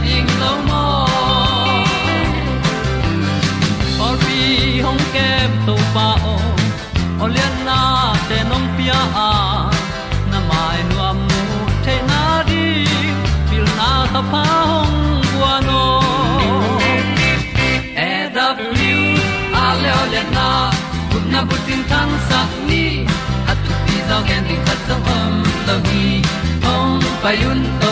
[0.00, 0.84] ding lo mo
[4.04, 6.36] or be hong kem to pa o
[7.24, 7.78] olian na
[8.28, 9.32] te nong pia a
[10.30, 11.42] na mai nu amo
[11.84, 12.66] te na di
[13.50, 14.98] pil na ta pa hong
[15.30, 15.82] bua no
[18.08, 19.06] e da blue
[19.62, 20.48] a le olian na
[21.10, 22.84] kun na bu tin tan sa ni.
[23.50, 25.34] At tu pi zo gen di khat zo om
[25.66, 26.06] lo gi
[26.64, 27.91] hong pa yun to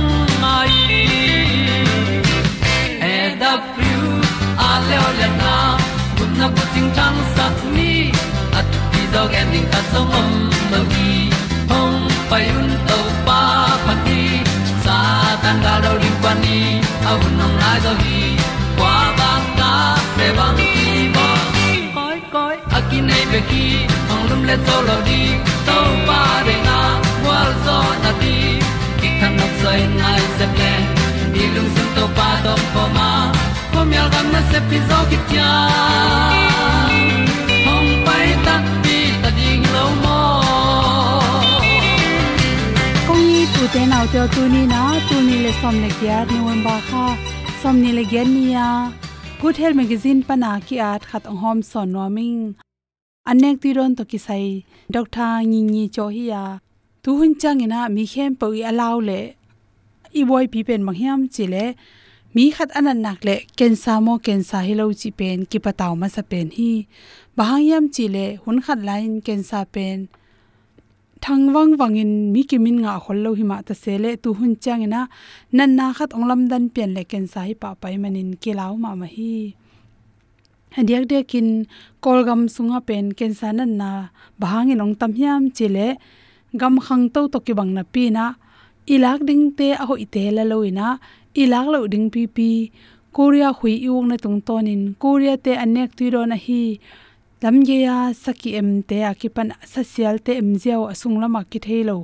[3.13, 3.99] e da thru
[4.67, 5.53] a le le na
[6.17, 7.91] kun na ko ting tang sat ni
[8.59, 10.29] at ti dog ending ta song om
[10.71, 11.11] lo gi
[11.71, 11.99] hong
[12.29, 13.41] pai un to pa
[13.85, 14.21] pa ti
[14.83, 14.97] sa
[15.43, 16.59] tan ga do ri pa ni.
[17.11, 18.19] Au nong lai do gi
[18.77, 19.71] kwa ba ta
[20.17, 21.27] pe bang ki bo.
[21.95, 23.65] Koi koi akin nei be ki
[24.13, 25.21] ong lum le zo lo di
[25.67, 26.77] to pa de na
[27.25, 28.35] wa zo na ti.
[28.99, 30.45] Ki kan nok sai nai se
[32.17, 33.09] pa to pa po ma
[33.73, 35.49] po mi al gam na se pi zo ki tia
[37.65, 40.17] hom pai ta pi ta ding lo mo
[43.07, 44.81] kong ni tu te nau te tu ni na
[45.11, 47.05] tu ni le som le kya ni wan ba kha
[47.61, 48.67] som ni le gen ni ya
[49.41, 52.43] good health magazine pana ki at khat ong hom son no ming
[53.25, 54.47] अनेक तिरोन तो किसाई
[54.93, 56.43] doctor ngi ngi cho hi ya
[57.03, 59.19] tu hun chang ina mi khem po alaw le
[60.19, 61.75] i boy pi pen mang hiam chile,
[62.35, 65.59] mi khat anan nak le ken sa mo ken sa hi lo chi pen ki
[65.65, 66.71] pataw ma sa pen hi.
[67.37, 69.97] Bahang chile, hun khat lain ken sa pen.
[71.23, 74.81] Thang wang wangin mi kimin nga khol lo hi ma ta sele tu hun chang
[74.87, 75.01] ina
[75.57, 78.91] nan na khat onglam dan pen le ken sa hi pa pai manin kilaw ma
[78.99, 79.55] ma hi.
[80.75, 81.47] Hadiak de kin
[82.03, 83.89] kolgam sunga pen ken sa nan na,
[84.41, 85.87] bahangin ong tam hiam chile,
[86.59, 88.25] gam khang to to ki bang na pi na
[88.93, 90.87] ilak ding te a ho ite la loina
[91.41, 92.49] ilak lo ding pi pi.
[93.15, 94.81] Korea hui iung na tung tonin.
[95.03, 96.63] Korea te anek tu ro na hi.
[97.41, 101.97] Lam ge ya, saki em te akipan social te em jiao asung lama ki thelo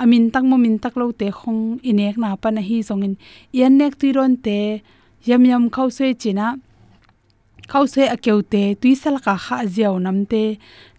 [0.00, 3.14] amin tak mo min tak lo te khong inek na pa na hi zongin.
[3.52, 4.58] Yan nek tu ron te,
[5.28, 6.46] yam yam khau se china.
[7.70, 9.96] Khau se akeute tuisal ka kha jiao
[10.30, 10.42] pi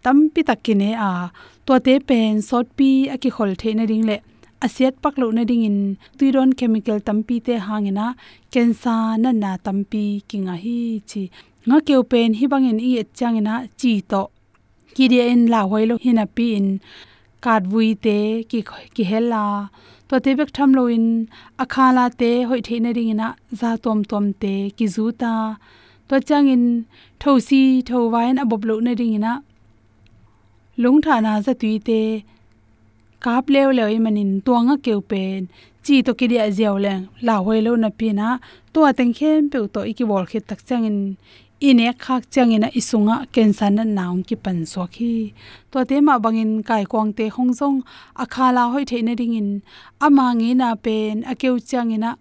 [0.04, 0.18] tak
[0.48, 1.32] takine a.
[1.66, 4.18] To te pen, sot pi aki khol the na ring le
[4.66, 5.78] asiat paklo na ding in
[6.18, 8.06] tuiron chemical tampi te hangena
[8.54, 10.78] kensa na na tampi kinga hi
[11.10, 11.22] chi
[11.68, 14.22] nga keu pen hi bangin i changena chi to
[14.96, 16.68] ki de in la hoilo hina pi in
[17.46, 18.18] kat vui te
[18.50, 18.60] ki
[18.96, 19.44] ki hela
[20.08, 21.08] to te bek tham lo in
[21.64, 23.28] akhala te hoi the na ring ina
[23.60, 25.34] za tom tom te ki zu ta
[26.08, 26.66] to chang in
[27.22, 29.34] thosi thowain abob lo na ring ina
[30.84, 32.02] lung thana za tui te
[33.24, 35.42] kap lew lew manin tuanga keu pen.
[35.86, 36.94] Chi to ki dia ziaw le,
[37.26, 38.28] la hoi lo na pi na
[38.74, 41.00] to ateng khem pe to iki bol khit tak chang in
[41.68, 45.14] ine khak chang changina isunga kensan na naung ki pan so khi
[45.72, 47.78] to te ma bangin kai kwang te hong hongjong
[48.24, 49.50] akhala hoi theina ringin
[50.06, 52.12] ama nge na pen akeu changina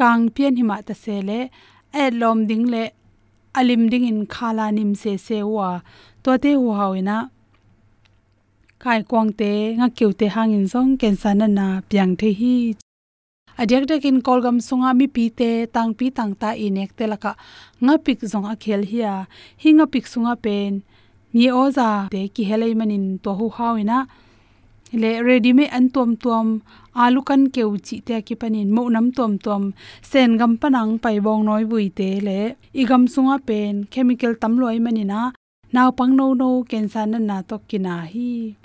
[0.00, 1.40] kang pian hima ta se le
[2.02, 2.82] e lom ding le
[3.58, 5.70] alim ding in khala nim se se wa.
[6.22, 7.16] To te hu hawina
[8.82, 12.54] kai kwang te nga kyu te hangin zong kensan na na piang the hi.
[13.60, 17.32] Adyak dekin kolgam sunga mi pi te tang pi tang ta inek te laka
[17.84, 19.14] nga pik zong a khel hiya
[19.62, 20.72] hinga pik sunga pen.
[21.34, 23.98] Mi oza te ki helai manin to hu hawina.
[25.02, 26.46] Le ready me an tom tom
[27.02, 28.68] alu kan keu chi te ki panin.
[28.76, 29.62] Mo nam tom tom
[30.10, 32.40] sen gam panang pai bong noi bui te le.
[32.80, 33.74] Igam sunga pen.
[33.92, 35.20] Chemical tam loi manina.
[35.74, 38.59] Naw pang no no cancer na na to kina hi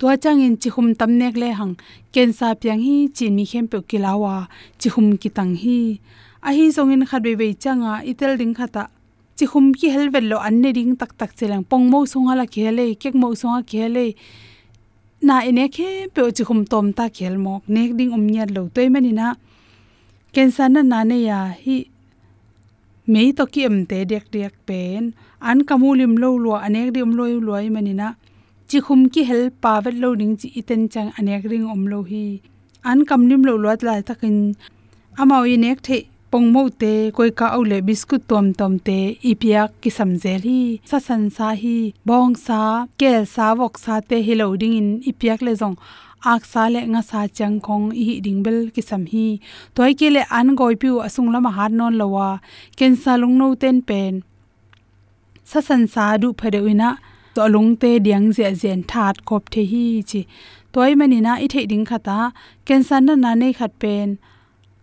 [0.00, 1.74] to chang in chi hum tam nek le hang
[2.12, 4.34] ken sa pyang hi chin mi khem pe kilawa
[4.80, 5.78] chi hum ki tang hi
[6.46, 8.84] a hi zong in khat be be changa itel ding khata
[9.36, 12.46] chi hum ki helvel lo an ne ding tak tak chelang pong mo songa la
[12.54, 14.06] khele kek mo songa khele
[15.26, 18.62] na ine khe pe chi hum tom ta khel mok nek ding um nyat lo
[18.74, 19.28] toy mani na
[20.34, 21.76] ken sa na na ne ya hi
[23.12, 25.12] mei to ki em te dek dek pen
[25.48, 28.08] an kamulim lo lo anek dim loi loi mani na
[28.70, 31.98] chi khum ki hel pa vet lo ning chi iten chang anek ring om lo
[32.10, 32.26] hi.
[32.90, 34.36] An kam nim lo lot lai takin.
[35.20, 35.96] Amao i nek the
[36.30, 38.98] pong mo te koi ka au le biscuit tom tom te
[39.30, 40.60] ipia ki samzel hi.
[40.90, 42.60] Sa san sa hi, bong sa,
[43.00, 45.76] kel sa, wok sa te hi lo ding in ipiak le jong
[46.32, 49.26] ak sa le nga sa chang khong hi ding bel ki sam hi.
[49.74, 52.28] Toy ke le an goi piu asung lama har non lowa
[52.78, 54.14] ken sa lung no ten pen.
[55.50, 56.90] Sa san sa du phade uina
[57.34, 60.20] to lung te diang zia zen that kop the hi chi.
[60.72, 62.32] Toy mani na i the ding khata
[62.66, 64.18] ken san na na nei khat pen.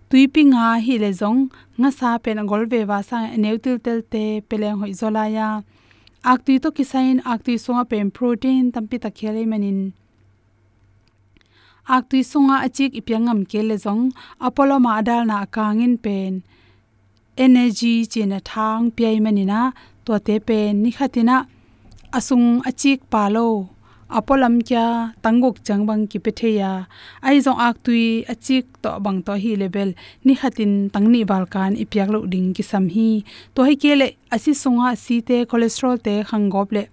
[0.09, 1.39] Tuipi nga hi le zong,
[1.79, 5.49] nga sa pen gol ve wa sa neutil tel te peleng hoi zola ya.
[6.31, 9.79] Ak tui to kisain, ak tui songa pen protein tampi ta khele manin.
[11.95, 14.03] Ak tui songa achik ipyangam ke le zong,
[14.47, 16.43] apollo ma adal na kangin pen.
[17.45, 19.62] Energy chena thang piai manina
[20.05, 21.38] to te pen ni khatina
[22.17, 23.69] asung achik palo.
[24.09, 26.88] Apolam kya tangok changbang ki petheya
[27.27, 29.89] ai zong ak tui achik to bang to hi level.
[30.25, 33.09] Ni khatin tangni balkan ipyak lo ding ki sam hi.
[33.53, 36.83] To hi kele asi sunga si te cholesterol te khangop le.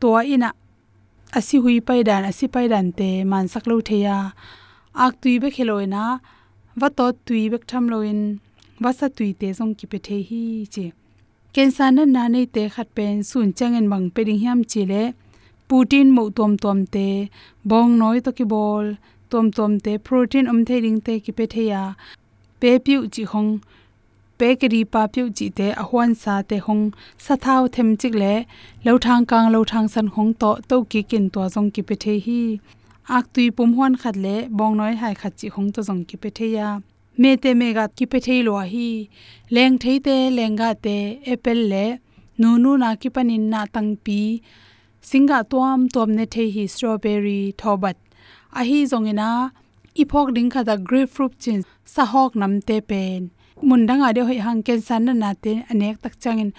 [0.00, 0.50] To ina
[1.38, 4.18] asi hui pai dan asi pai dan te man sak lo theya.
[5.04, 6.04] Ak tui be kheloina
[6.80, 8.20] wa to tui bek tham loin
[8.82, 10.42] wa sa tui te zong ki pethe hi
[10.74, 10.86] che
[11.54, 15.02] kensa na na nei te khat pen sun changen bang pe ding hiam chile.
[15.68, 17.08] Putin mo tom tom te,
[17.70, 18.86] bong noi to ki bol,
[19.30, 21.82] tom tom te protein om the ring te ki pe theya
[22.60, 23.50] pe piu chi hong,
[24.38, 26.84] pe ke ri pa piu chi te a hwan sa te hong,
[27.24, 28.34] sa thao them chik le.
[28.84, 31.94] Lo thang kang, lo thang san hong to to ki kin to jong ki pe
[32.02, 32.40] the hi.
[33.16, 36.16] Ak tui pum hwan khat le, bong noi hai khat chi hong to jong ki
[36.22, 36.68] pe theya
[37.20, 38.90] me te me ga ki pe thei lo hi.
[39.54, 40.96] Leng thei te lenga te
[41.32, 41.86] apple le
[42.40, 44.20] nu nu na ki panin na tang pi.
[45.08, 47.96] Singa tuam tom ne thei hi strawberry thobat
[48.58, 49.30] a hi zongena
[50.02, 53.30] ipok ding kha da grapefruit chin sa hok nam te pen.
[53.68, 56.50] Mundanga de hoi hang ken san na te, anek tak changin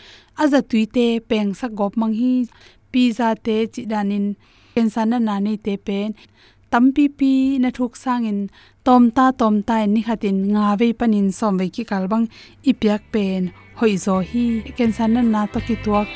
[0.42, 2.34] aza tuite peng sa gop mang hi.
[2.92, 4.26] Pizza te chi danin
[4.74, 6.10] ken san na nei te pen
[6.74, 8.40] tampi pi na thuk sangin
[8.86, 12.26] tom ta tom ta ni khatin nga ve panin som ve ki kalbang
[12.72, 13.42] ipyak pen
[13.80, 14.46] hoi zo hi
[14.78, 16.08] ken san na to ki tuak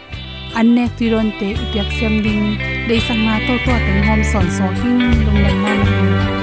[0.59, 2.47] anne tiron te ipyak sem ding
[2.87, 6.36] dei sang ma to to ten hom son so king lung len na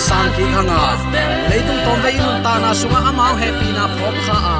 [0.00, 0.78] te sang ki khanga
[1.50, 4.56] leitung tom vei inun ta na sunga amao happy na phok kha a.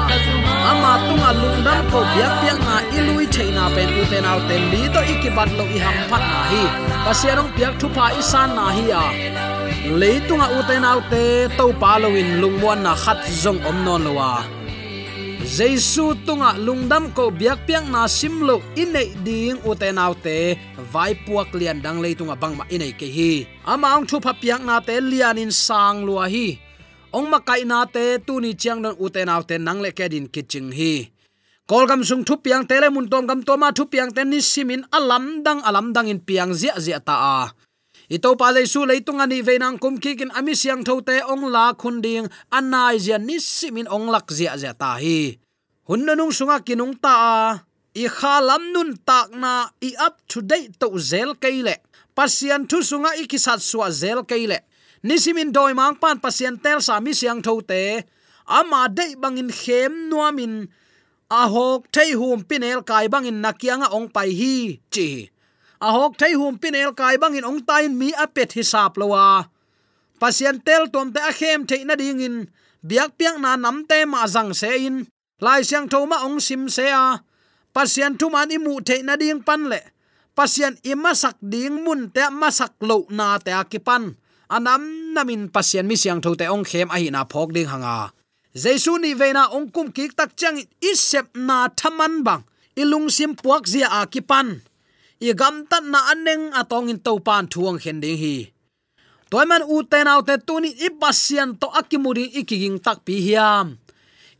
[0.69, 4.81] Ama tunga lungdam ko biak biak na ilui theina pen u ten nau ten li
[4.93, 6.63] to ikibat lo i ham phat na hi.
[7.05, 9.05] Pasianong piak thu pa isan na hi a.
[9.99, 11.23] Leitunga u ten nau te
[11.57, 14.31] to pa lo in lungmon na khat zong om non lo wa
[15.51, 20.55] jesu tunga lungdam ko biak piang na simlo inei ding uten autte
[20.95, 23.43] vai puak lian dang le tunga bangma inei ke hi.
[23.67, 26.55] Ama ang thu pha piak na te lian in sang lua hi.
[27.11, 30.31] Ong ma kai na te tu ni chiang don uten autte nang le ke din
[30.31, 31.11] kiching hi.
[31.67, 34.39] Kol gam sung thu piang tele mun tom gam toma chup thu piang ten ni
[34.39, 37.37] simin alam dang alam dang in piang zia zia ta a
[38.11, 40.99] ito pa le su le tung ani ve nang kum ki kin ami siang tho
[40.99, 45.39] te ong la khun ding anai zia ni simin ong lak zia zia ta hi.
[45.87, 47.15] Hun nung sunga kinung ta,
[47.95, 51.79] i khalam nun tak na i up to date to zel keile
[52.11, 54.59] pasian thu sunga i kisat suwa zel keile
[55.07, 58.03] nisimin doi mang pan pasian tel sa mi siang tho te
[58.43, 60.67] ama de bangin khem nuamin,
[61.31, 64.55] ahok thei hum pinel kai bangin nakianga ong pai hi,
[64.91, 65.30] chi
[65.87, 69.51] a hok thei hum pinel kai bangin ong tai mi a pet hisap lowa
[70.21, 72.37] pasien tel tom te a khem thei na ding in.
[72.87, 74.97] Biak piang na nam te ma zang se in.
[75.45, 77.05] Lai siang tho ma ong sim se a.
[77.73, 79.81] Pasien tu man i mu thei na ding pan le.
[80.37, 84.03] Pasien i ma sak ding mun te ma sak lo na te a ki pan.
[84.55, 84.81] Anam
[85.15, 88.13] namin pasien mi siang tho te ong khem a hi na phok ding hanga.
[88.63, 90.61] Jesu ni veina ong kum ki tak chang
[90.91, 92.41] isep na thaman bang.
[92.81, 94.47] Ilung sim puak zia a ki pan
[95.21, 98.49] i gam tan na aneng atong in to pan thuang hen ding hi.
[99.29, 103.21] Toy man u te nau te tu ni i pasian to akimuri ikiging tak pi
[103.21, 103.77] hiam.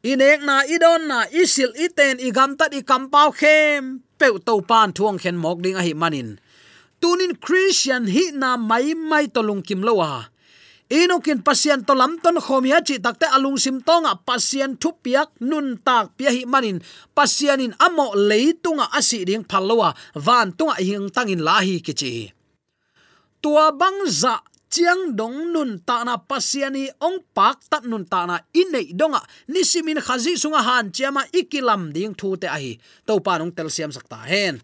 [0.02, 4.02] Inek na idon na isil iten i gam tat i kampau khem.
[4.18, 6.42] Pe to pan thuang khen mok ding a hi manin.
[6.98, 10.34] Tunin christian hi na mai mai to lung kim lowa
[10.92, 15.68] inokin pasien to lam ton khomia chi takte alung sim tonga pasien thu piak nun
[15.88, 16.78] tak pia hi manin.
[17.16, 19.90] Pasianin amo leitunga asi ding phalowa
[20.26, 22.14] van tunga hing tangin lahi kichi
[23.42, 28.94] tua bangza chiang dong nun ta na pasiani ong pak tat nun ta na inei
[28.94, 29.20] donga.
[29.52, 32.78] Nisimin khazi sunga han chiama ikilam ding thu te ahi.
[33.10, 34.62] To pa nong tel siam sakta hen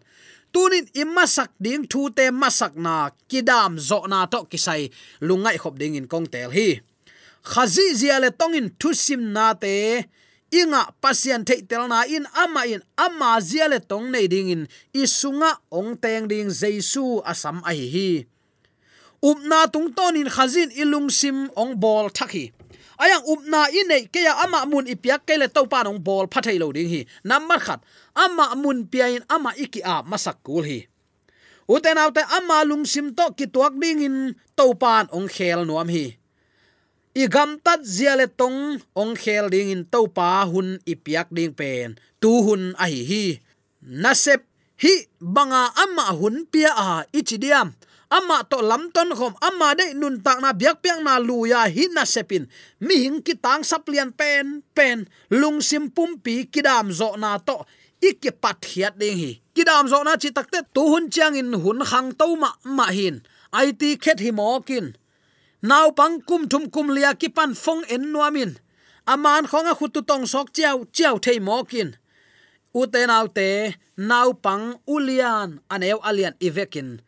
[0.58, 4.90] tunin imasak ding thu te masak na kidam zo na to kisai
[5.22, 6.82] lungai khop ding in kong tel hi.
[7.50, 10.02] Khazi zia le tongin thu sim na te,
[10.50, 14.62] inga pasian thei tel na in ama in ama zia le tong nei ding in
[15.02, 18.10] isunga ong teng ding jesu asam ai hi
[19.30, 22.44] upna tung tonin khazin ilung sim ong bol thaki
[22.98, 26.58] ayang upna inei ke ya ama mun ipiak ke le to pa nong bol phathei
[26.58, 27.06] lo ding hi.
[27.24, 27.80] Number khat
[28.18, 30.80] ama mun piain, ama iki a masak kul hi.
[31.70, 34.16] Uten autte ama lung sim to ki tuak ding in
[34.58, 36.18] to pan ong khel nuam hi.
[37.14, 41.94] I gam tat ziale tong ong khel ding in to pa hun ipiak ding pen,
[42.18, 43.24] tu hun a hi hi.
[43.84, 44.42] Nasep
[44.82, 47.74] hi banga ama hun pia a ichidiam
[48.08, 51.68] ama to lam ton khom, ama de nun tak na biak piang na lu ya
[51.68, 52.48] hi na sepin
[52.80, 57.36] mi hing ki tang sap lian pen pen, lung sim pum pi kidam zo na
[57.36, 57.60] to
[58.02, 59.40] ikke pathiat ding hi.
[59.54, 63.22] Kidam zo na chi takte tu hun chang in hun khang to ma ma hin.
[63.54, 64.94] It khet hi mokin
[65.62, 68.56] naw pang kum thum kum lia ki pan phong en nuamin
[69.06, 71.88] aman khonga khutu tong sok chiao chiao thei mokin
[72.74, 77.00] u te naw te, naw pang ulian aneu alian ivekin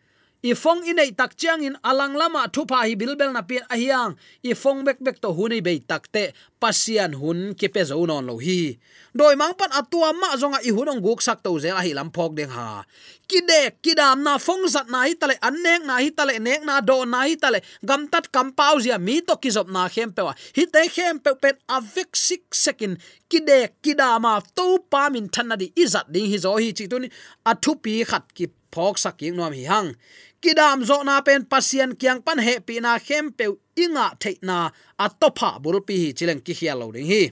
[0.43, 3.65] i phong in ei tak chiang in alang lama thu pa hi bilbel na pin
[3.69, 8.25] ahiang i phong bek bek to huni be takte pasian hun ke pe zo non
[8.29, 8.77] lo hi.
[9.17, 12.37] Doi mang pan atua ma zonga i hunong guk sak to zel hi lam phok
[12.37, 12.85] deng ha.
[13.29, 17.05] Kidek kidam na phong zat na hi tale annek na hi tale, nek na do
[17.05, 17.61] na hi tale.
[17.85, 20.33] Gam tat kam pau zia mi to kizop na khem pe wa.
[20.57, 23.00] Hi te khem pe pen avek sik second
[23.31, 27.00] kidek kidama to pa min than na di izat ding hi zo hi chi tu
[27.00, 27.09] ni.
[27.45, 29.95] Athu pi khat ki phok sak yeng nom hi hang.
[30.43, 34.71] Kidam zo na pen pasien kyang pan he pi na khem pe inga the na
[34.99, 37.23] atopa bul pi hi chileng ki hialo ding hi.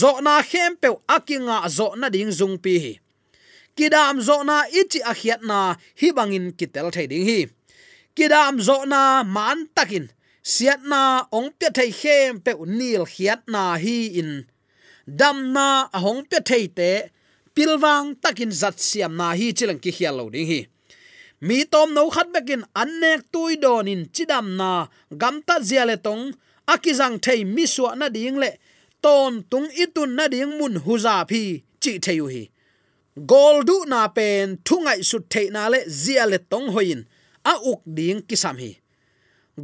[0.00, 2.92] Zo na khem pe akinga zo na ding zung pi hi.
[3.76, 7.40] Kidam zo na ichi a khiat na hi bangin kitel thai ding hi.
[8.16, 10.06] Kidam zo na man takin
[10.42, 14.46] siat na ong pe thai khem pe nil khiat na hi in.
[15.06, 16.90] Dam na ahong pe thai te
[17.54, 20.60] pilwang takin zat siam na hi chilang ki hialo ding hi.
[21.46, 24.86] Mi tom no khat bekin annek tui donin chidam na
[25.20, 26.34] gamta ziale tong,
[26.72, 28.50] akizang thei mi suwa na ding le,
[29.02, 32.42] ton tung itun na ding mun huza phi chi theyu hi.
[33.30, 37.00] Gol du na pen thungai su thei na le ziale tong hoin
[37.44, 38.72] a uk ding kisam hi.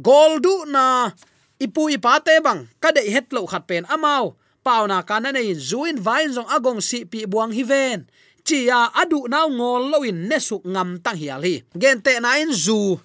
[0.07, 1.11] Gol du na
[1.59, 6.49] ipu ipate bang, ka het lo khat pen amao pauna kana nei zuin vain zong
[6.55, 7.99] agong si pi buang hi ven.
[8.45, 12.99] Chia adu nau ngol loin nesu ngam tang hial hi gen te na in zu.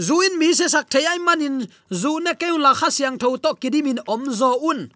[0.00, 3.50] Zuin mi se sak thei ai manin, zu ne keu la kha siang tho to
[3.60, 4.88] kidimin om zo un.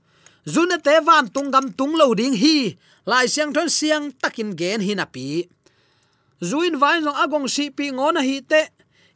[0.53, 2.77] Zu ne te van tung gam tung lo ding hi.
[3.07, 5.45] Lai siang thon siang takin gen hi na pi.
[6.41, 8.63] Zuin vain zong agong si pi ngona hi te.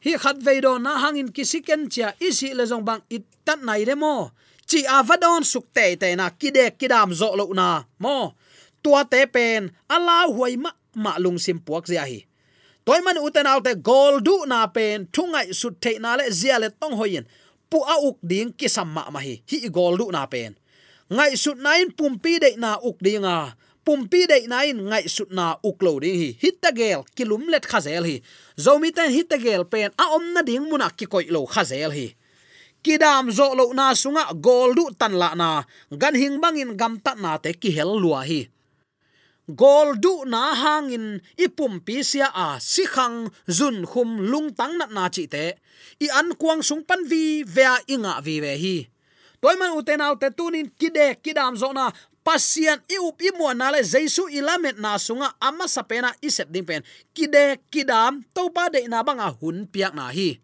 [0.05, 3.95] Hi khat veido na hangin kisiken chia isi le zong bang it tat nai re
[3.97, 4.31] mo
[4.71, 8.17] chi avadon suk te te na kide kidam zo lo na mo
[8.83, 12.21] tua te pen ala huai ma ma lung sim puak zia hi.
[12.87, 16.69] Toy man uten autte gol du na pen thungai su the na le zia le
[16.81, 17.27] tong hoyen
[17.71, 20.55] pu a uk ding ki samma ma hi hi gol du na pen
[21.17, 23.55] ngai su nain pumpi de na uk dinga à.
[23.85, 26.31] pumpi de nain ngai su na uk lo ding hi.
[26.43, 28.17] Hitagel kilum let khazel hi.
[28.65, 29.11] Zomi ten
[29.45, 32.07] gel pen a om na ding muna ki koi lo khazel hi
[32.83, 35.63] kidam zo lo na sunga gol du tan la na.
[35.93, 38.49] Gan hing bangin gam ta na te ki hel lua hi.
[39.51, 44.87] Gol du na hangin ipum pi sia a si khang zun khum lung tang na
[44.87, 45.59] na chi te.
[46.01, 48.77] I an kuang sung pan vi vea inga vi ve hi.
[49.41, 51.91] Toy man uten autte tunin kide kidam zo na.
[52.21, 56.69] Pasian i up i mo na le jesu ilamet na sunga ama sapena iset ding
[56.69, 56.85] pen.
[57.17, 60.37] Kide kidam to pa de na banga hun piak na hi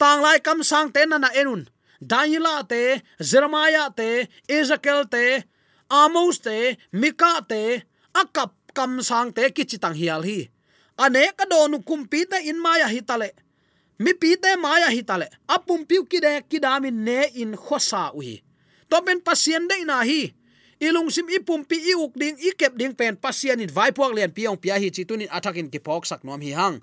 [0.00, 1.68] tang lai kam sang te na na enun.
[2.00, 5.44] Daniela te, jeremiah te, ezekiel te,
[5.92, 7.84] amos te, mika te
[8.16, 10.48] akap kam sang te ki chitang hial hi.
[10.96, 13.32] Ane ka donu kumpi te in maya hitale
[14.00, 18.40] mi pi te maya hitale apum piu ki de ki damin ne in khosa uhi
[18.88, 20.32] to ben pasien de na hi.
[20.80, 24.32] Ilung sim ipum pi iuk ding ikep kep ding pen pasien in vai puak len
[24.32, 26.80] piong pia hi chi tunin atakin ki pok sak nom hi hang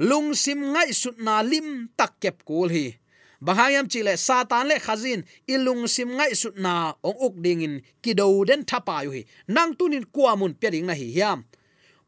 [0.00, 2.96] lung sim ngai sut na lim tak kep kul hi.
[3.40, 8.44] Bahayam chile satan le khazin ilung sim ngai sut na ong uk ding in kido
[8.48, 9.22] den thapa yu hi.
[9.48, 11.44] Nang tunin kuamun pering na hi hiam.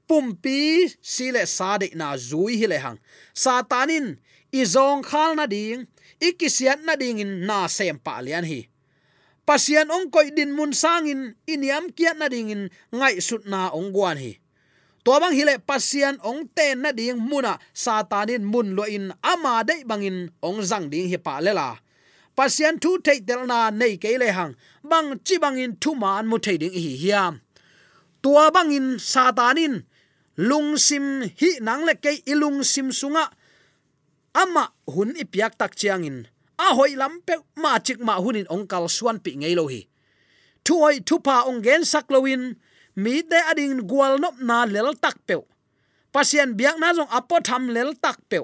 [0.09, 2.99] Pumpi sile sade na zui hi le hang.
[3.37, 4.17] Satanin
[4.53, 5.89] izong khal na ding
[6.21, 8.69] ikisiat na ding in na sem pa lian hi.
[9.45, 13.93] Pasian ong koi din mun sangin iniam kiat na ding in ngai sut na ong
[13.93, 14.42] guan hi
[15.05, 17.59] to bang hile pasian ong ten na ding muna.
[17.75, 21.79] Satanin mun lo in ama de bangin ong zang ding hi pa lela.
[22.37, 24.55] Pasian thu te tel na nei ke le hang.
[24.83, 27.35] Bang chi bangin thu man mu te ding hi hiam.
[28.23, 29.83] Tua bangin satanin
[30.37, 33.27] lung sim hi nang le ke ilung sim sunga.
[34.33, 36.25] Ama hun ipiak tak chiangin
[36.63, 39.83] a hoi lam pe ma chik ma hunin ong kal suan pi ngei lo hi.
[40.65, 42.55] Thu hoi thu pa ong gen sak loin
[42.97, 45.37] mi te ading gwal nop na lel tak pe
[46.13, 48.41] pasien biak na jong apo tham lel tak pe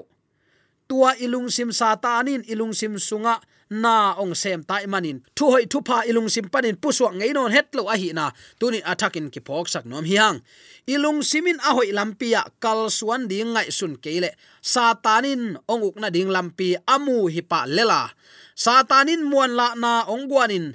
[0.89, 3.37] tua ilung sim satanin, ilung sim sunga
[3.69, 5.21] na ong sem tai manin.
[5.37, 8.33] Thu hoi thu pa ilung sim panin puswa ngei non het lo a hi na.
[8.57, 10.41] Tunin attackin ki phok sak nom hiang.
[10.89, 14.33] Ilung simin a hoi lampia kal suan ding ngai sun keile.
[14.65, 18.09] Satanin ong uk na ding lampi amu hi pa lela.
[18.57, 20.73] Satanin muan la na ong guanin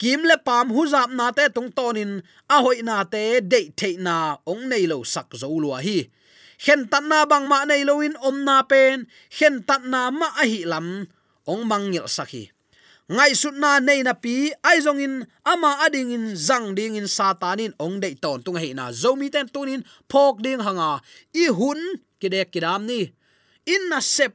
[0.00, 2.22] kim le pam hu zap na te tung tonin
[2.54, 5.98] a hoi na te de te na ong nei lo sak zo lua hi.
[6.64, 10.44] Khen tat na bang ma nei loin om na pen, khen tat na ma a
[10.48, 10.88] hi lam,
[11.44, 12.56] ong mangil sakhi
[13.06, 15.14] ngai sut na nei na pi, ai zong in
[15.46, 18.90] ama ading in, zang ding in satanin ong dei ton tung he na.
[18.90, 21.00] Zomi ten tunin phok ding hanga.
[21.34, 21.78] I hun
[22.20, 23.14] kidek kidam ni.
[23.66, 24.34] In na sep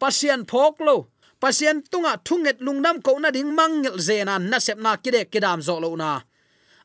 [0.00, 1.08] pasian phok lo
[1.44, 5.92] pasien tunga thunget lungnam ko na ding mangel zena na sepna na kidam zo lo
[5.92, 6.24] na.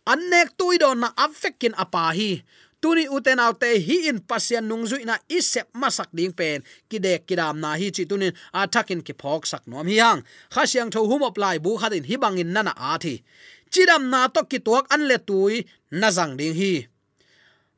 [0.03, 2.43] Annek tuidon na affekin apa hi.
[2.83, 6.59] Tuni uten autte hi in pasien nungzui na isep masak ding pen.
[6.91, 10.27] Kide kidam na hi chi tunin atakin ki phok sak nom hi hang.
[10.51, 13.23] Khasiang tho hum apply bu khatin hi bangin nana a thi.
[13.71, 16.83] Chidam na to ki tuak an le tui na zang ding hi.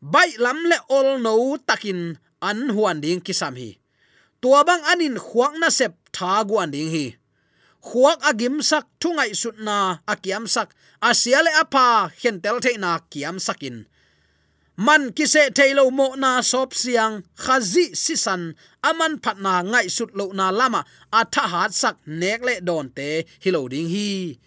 [0.01, 3.77] Bai lam le ol no takin an huan ding kisam hi.
[4.41, 7.05] Tua bang anin khuang na sep tha guan ding hi.
[7.81, 10.69] Khuak agim sak thungai sutna akiam sak.
[11.01, 13.89] Asiale apa hentel theina kiam sakin.
[14.77, 18.53] Man kise thailo mo na sop siang, khazi sisan.
[18.85, 20.85] Aman phatna ngai sut lo na lama.
[21.11, 24.37] Atha hat sak nek le don te hilo ding hi.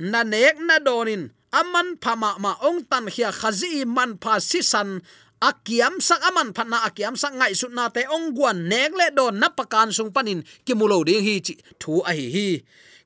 [0.00, 5.00] Na nek na donin aman phama ma ong tan khia khazi man pha sisan
[5.40, 9.36] akiam sak aman phatna akiam sak ngai su na te ong guan nek le don
[9.36, 12.50] na pakan sung panin kimulo ding hi chi thu a hi hi.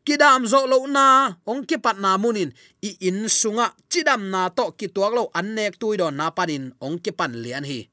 [0.01, 2.49] Kidam zo lo na, ong ki pat na munin,
[2.81, 7.13] i in sunga, chidam na to ki tuak lo annek tuidon na panin, ong ki
[7.13, 7.85] pan lian hi.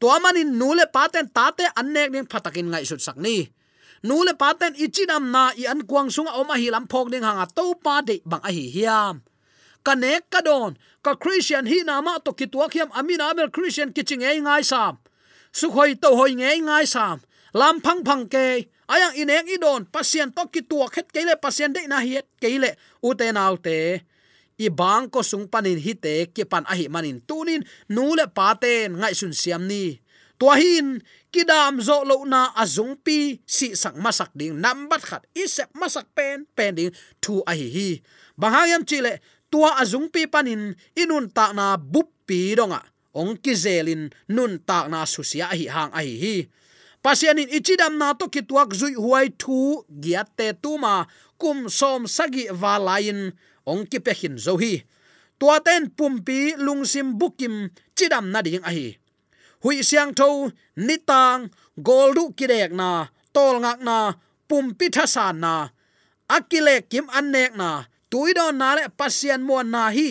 [0.00, 3.50] To manin nule paten tate annek ning phatakin ngai su sak ni.
[4.06, 7.44] Nule paten i chidam na i an kuang sunga oma hi lam phok ding hanga
[7.52, 9.20] to pa de bang a hi hiam.
[9.84, 14.22] Kanek ka don ka christian hi na ma to ki khiam amina bel christian kiching
[14.22, 14.98] ei ngai sam.
[15.52, 17.20] Su khoi to hoi ngei ngai sam.
[17.52, 21.98] Lam phang phang ke, ayang ineng idon, pasien to kitua khet keile, pasien de na
[21.98, 22.78] hiet keile.
[23.02, 24.06] Ute naute
[24.60, 29.00] i bang ko sung panin hi te ki pan a hi manin tunin nule paten
[29.00, 29.98] ngai sun siam ni.
[30.40, 31.00] Tua hin,
[31.32, 36.48] kidam zo lo na azung pi, si sak masak ding number khat isep masak pen
[36.56, 37.68] pen ding thu a hi.
[37.68, 37.90] Hi
[38.40, 42.80] bahayam chile tua azung pi panin inun ta na bup pi donga.
[43.10, 46.34] Ong ki zelin, nun ta na susia hi hang ai hi
[47.02, 51.10] pasianin ichidam na to kituak zui huai thu giatte tuma
[51.40, 53.34] kum som sagi walain
[53.66, 54.86] ong ki pehin zo hi.
[55.40, 59.00] Tua ten pumpi lungsim bukim chidam na ding ahi
[59.62, 64.16] hui siang tho nitang goldu kidek na, tol ngak na
[64.48, 65.54] pumpi thasan na.
[66.30, 70.10] Akile kim annek na tuidon na le pasian mo na hi.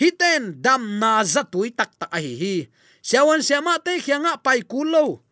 [0.00, 2.56] Hiten dam na za tui tak tak a hi hi.
[3.06, 5.26] Siawan siama te khianga pai kulo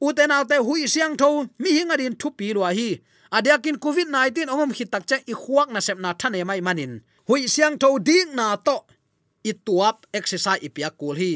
[0.00, 2.90] uten autte hui siang tho, mi hinga din thu pi lo hi.
[3.36, 6.92] Adiakin covid 19 ongom khit tak cha i khuak na sep na thane mai manin.
[7.28, 8.76] Hui siang tho ding na to.
[9.44, 11.32] I tuap exercise ipia kul hi.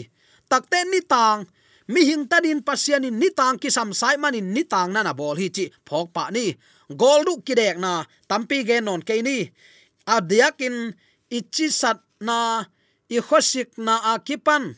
[0.51, 1.45] Takte ni tang.
[1.93, 5.13] Mi hing ta din pasian ni tang ki sam sai manin ni tang na na
[5.13, 6.47] bol hi chi phok pa ni.
[7.01, 7.93] Gol du ki dek na.
[8.29, 9.39] Tampi ge non ke ni
[10.07, 10.95] adiakin
[11.31, 12.65] ichi sat na
[13.09, 14.75] i khosik na akipan.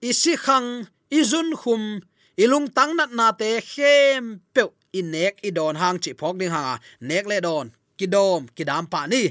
[0.00, 2.00] Isi khang izun khum
[2.38, 4.62] ilung tang nat na te khem pe
[4.94, 7.66] inek idon hang chi phok ding ha nek le don.
[7.98, 9.26] Kidom, kidam pa ni.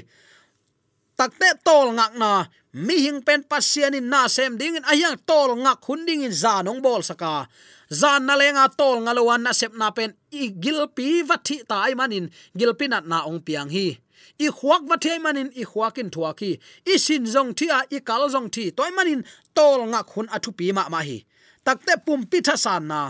[1.18, 4.84] Takte tol ngak na mi hing pen pasian in na sem ding in.
[4.84, 7.48] Ayang tol ngak hun ding in za nong bol saka.
[7.88, 10.12] Zan na lenga tol ngalowan na sep na pen.
[10.30, 12.28] I gilpi vathi ta ai manin.
[12.52, 13.96] Gilpi nat na ong piang hi
[14.38, 16.50] i khuak va thei manin, i khuakin thuaki
[16.92, 18.70] i sin zong thia i kal zong thi.
[18.70, 19.24] Toy manin,
[19.56, 21.18] tol ngak hun athu pi ma ma hi.
[21.66, 23.00] Takte pumpi thasan na.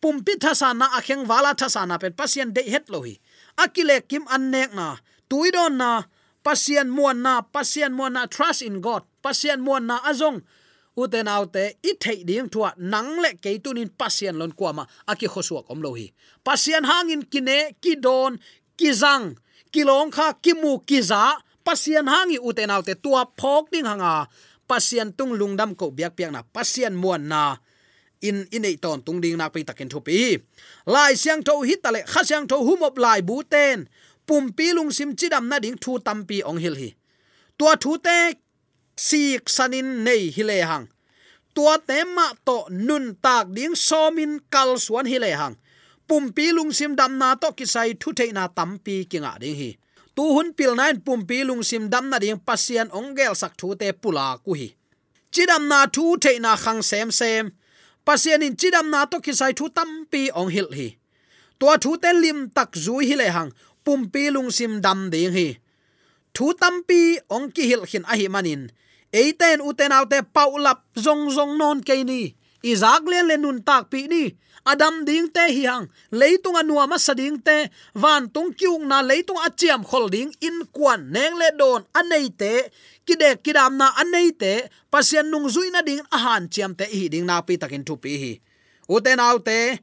[0.00, 3.14] Pumpi thasan na akheng wala thasan na pen pasien de het lohi
[3.62, 4.96] akile kim annek na.
[5.28, 5.90] Tuidon na.
[6.46, 9.02] Pasien muan na, pasien muan na, trust in god.
[9.24, 10.38] Pasien muan na azong
[10.96, 15.66] uten autte i thei ding thua, nang le ke tunin pasien lon kwama aki khosuak
[15.72, 16.06] om lohi
[16.46, 18.38] pasien hangin kine, ki don,
[18.78, 19.34] ki zang
[19.76, 24.24] kilong kha kimu kiza, pasien hangi uten autte tua phok ding hanga.
[24.64, 27.60] Pasien tung lungdam ko biak piak na, pasien muan na.
[28.24, 30.40] In in ei ton tung ding nak pe takin thu pi.
[30.88, 33.84] Lai siang tho hit tale, kha siang tho humop lai bu ten.
[34.26, 36.90] Pum pi lung sim chidam na ding thu tam pi ong hil hi.
[37.60, 38.18] Tua thu te,
[38.96, 40.86] sik sanin nei hi le hang.
[41.54, 45.54] Tua te ma to nun tak ding somin kal suan hi le hang.
[46.08, 49.70] Pumpi lung sim dam na to kisai thu te na tam pi kinga ding hi.
[50.16, 53.74] Tu hun pil nain pumpi lung sim dam na ding pasian ong gel sak thu
[53.80, 54.68] te pula ku hi.
[55.32, 57.50] Chidam na thu te na khang sem sem.
[58.06, 60.88] Pasian in chidam na to kisai thu tam pi ong hil hi.
[61.58, 63.50] To thu te lim tak zui hi le hang
[63.84, 65.48] pumpi lung sim dam ding hi.
[66.34, 68.62] Thu tam pi ong ki hil khin a hi manin.
[69.20, 72.22] Eiten uten autte paulap zong zong non ke ni
[72.72, 74.24] izak len len nun tak pi ni.
[74.66, 79.38] Adam ding te hi hang, leitung anua ma sading te, van tung kyung na leitung
[79.46, 82.66] achiam khol ding in kwan neng le don anei te,
[83.06, 87.26] kide kidam na anei te pasian nung zui na ding ahan chiam te hi ding
[87.30, 88.32] na pi takin thu pi hi.
[88.90, 89.78] Uten autte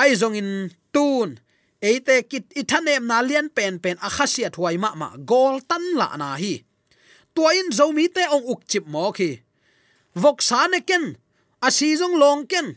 [0.00, 1.36] ai zong in tun
[1.84, 6.08] eite kit ithanem na lian pen pen a khasia thuai ma ma gol tan la
[6.16, 6.54] na hi.
[7.36, 9.30] Tuain zomi te ong uk chip mo khi
[10.22, 11.04] vok sa ne ken
[11.62, 12.74] a si jong long ken.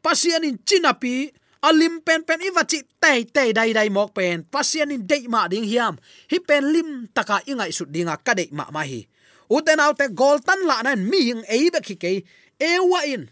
[0.00, 1.28] Pasian in chinapi
[1.66, 4.46] alim pen pen iwachi tei tei dai dai mok pen.
[4.46, 5.98] Pasian in dei ma ding hiam.
[6.30, 9.04] Hi pen lim taka ingai su dinga ka dei ma ma hi.
[9.50, 12.12] Uten autte golden la nan mi ing ei be khi ke
[12.56, 13.26] ewa in.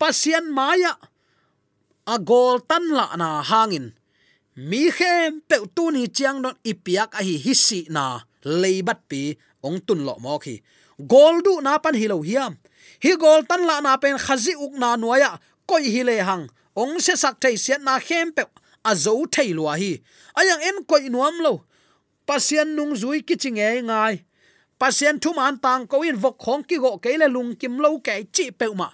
[0.00, 0.96] Pasian maya
[2.08, 2.58] a gol
[2.96, 3.92] la na hangin
[4.56, 8.24] mi khem pe tu ni chiang don ipiak a hi hisi na.
[8.42, 10.56] Leibat pi ong tun lo mo khi
[10.98, 12.56] goldu na pan hi lo hiam
[13.02, 16.48] hi gol tan la na pen khazi uk na nuaya ah, koi hi le hang.
[16.76, 18.42] Ong se sak thei siat na khem pe
[18.84, 19.92] a zo thei lua hi.
[20.38, 21.54] Ayang en koi nuam lo.
[22.26, 24.14] Pasien nung zui kiching e ngai.
[24.78, 27.98] Pasien thu man tang ko in vok khong ki go ke le lung kim lo
[27.98, 28.88] ke chi pe ma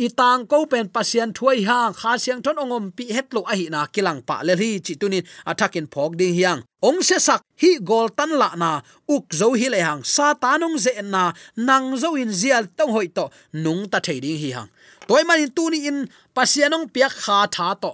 [0.00, 3.66] itang ko pen pasien thuai hang kha siang thon ongom pi het lo a hi
[3.74, 6.60] na kilang pa le hi chi tunin attacking phok ding hiang.
[6.88, 8.70] Ong se sak, hi gol tan la na,
[9.14, 11.24] uk zo hi le hang satanong ze na,
[11.68, 13.24] nang zo in zial tong hoi to,
[13.64, 14.70] nung ta thei ding hi hang.
[15.08, 15.98] Toy man tu ni in
[16.36, 17.92] pasianong piak kha tha to.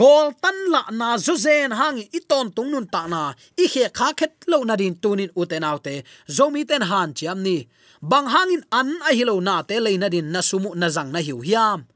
[0.00, 3.22] Gol tan la na zo zen hang, i ton tung nun ta na,
[3.62, 5.94] i khe kha khet lo na din tunin uten autte
[6.36, 7.58] zomi ten han chiam ni
[8.02, 11.40] bang hangin an a hilo na te leina din na sumu na zang na hiu
[11.42, 11.86] hiam.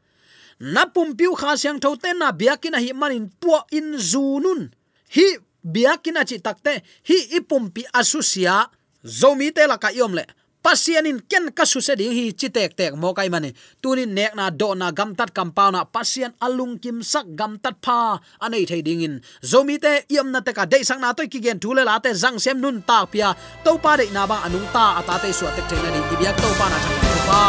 [0.60, 4.70] Na pum piu kha siang tho te na biakin a hi manin tua in zunun
[5.14, 5.26] hi
[5.64, 8.70] biakin a chi takte hi ipum pi asusia
[9.04, 10.24] zomi te la ka yom le
[10.62, 13.50] pasianin ken ka su se ding hi chi tek tek mo kai mani.
[13.82, 17.58] Tunin nek na do na gam tat kam pa na pasian alung kim sak gam
[17.58, 18.18] tat pha.
[18.40, 19.14] Anei thei ding in.
[19.42, 22.10] Zomi te yam na te ka dei sang na toy ki gen thule la te
[22.14, 23.34] zang sem nun ta pia.
[23.64, 26.36] To pa de na ba anung ta ata te su tek thei na ni ibyak
[26.42, 27.40] to pa na chang pa.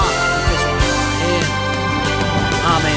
[2.74, 2.93] Amen.